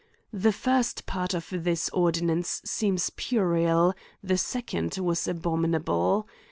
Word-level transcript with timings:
The 0.33 0.51
first 0.51 1.05
part 1.05 1.35
of 1.35 1.49
this 1.51 1.87
ordinance 1.89 2.63
seems 2.65 3.11
puerile, 3.11 3.93
the 4.23 4.35
second 4.39 4.97
was 4.97 5.27
abominable. 5.27 6.27